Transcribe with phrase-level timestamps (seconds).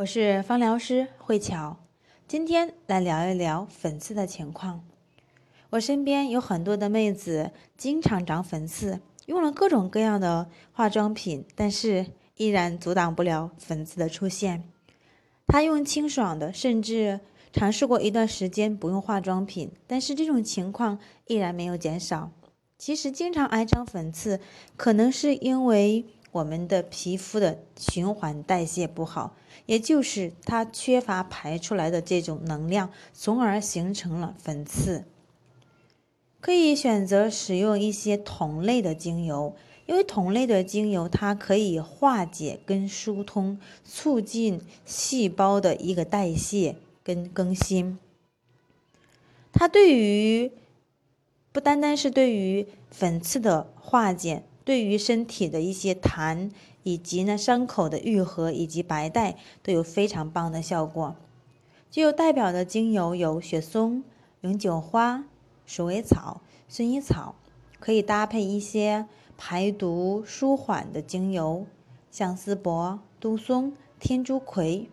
[0.00, 1.76] 我是芳疗师慧巧，
[2.26, 4.82] 今天来聊一聊粉刺的情况。
[5.68, 12.06] 我身边有很多的妹子，经常长粉刺，用了各种各样的化妆品，但是
[12.38, 14.64] 依然阻挡不了粉刺的出现。
[15.46, 17.20] 她用清爽的，甚至
[17.52, 22.30] 尝试过一段时间不用化妆品，但是这种情况依然没有减少。
[22.78, 24.40] 其实，经常爱长粉刺，
[24.78, 26.06] 可能是因为。
[26.32, 29.34] 我们的皮肤的循环代谢不好，
[29.66, 35.04] 也就是它缺乏排出来的这种能量，从而形成了粉刺。
[36.40, 39.54] 可以选择使用一些同类的精油，
[39.86, 47.98] 因为同类的精油它可以化解跟疏通，促进细胞的一个代谢跟更新。
[49.52, 50.52] 它对于
[51.52, 54.44] 不单单是对于粉刺的化解。
[54.70, 56.48] 对于身体的一些痰，
[56.84, 61.16] 以及呢伤口的愈合以及白带都有非常棒的效果。
[61.90, 64.04] 具有代表的精油有雪松、
[64.42, 65.24] 永久花、
[65.66, 67.34] 鼠尾草、薰衣草，
[67.80, 71.66] 可以搭配一些排毒舒缓的精油，
[72.12, 74.88] 像丝柏、杜松、天竺葵。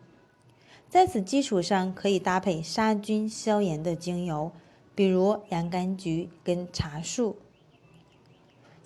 [0.89, 4.52] 在此基础上，可以搭配杀菌消炎的精油，
[4.95, 7.35] 比如洋甘菊跟茶树。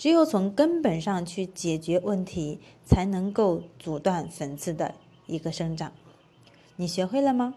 [0.01, 4.95] 只有从根本上去解决问题，才能够阻断粉刺的
[5.27, 5.91] 一个生长。
[6.75, 7.53] 你学会了吗？